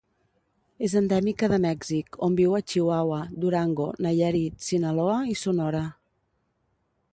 És 0.85 0.93
endèmica 1.01 1.49
de 1.51 1.59
Mèxic, 1.65 2.17
on 2.29 2.37
viu 2.39 2.55
a 2.59 2.63
Chihuahua, 2.73 3.21
Durango, 3.45 3.87
Nayarit, 4.07 4.67
Sinaloa 4.71 5.21
i 5.37 5.39
Sonora. 5.45 5.87